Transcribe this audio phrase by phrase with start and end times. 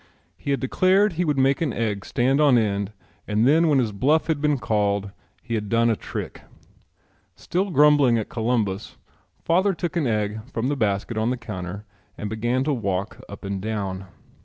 [0.35, 2.91] He had declared he would make an egg stand on end
[3.27, 5.11] and then when his bluff had been called
[5.43, 6.41] he had done a trick.
[7.35, 8.97] Still grumbling at Columbus,
[9.43, 11.85] father took an egg from the basket on the counter
[12.17, 14.07] and began to walk up and down.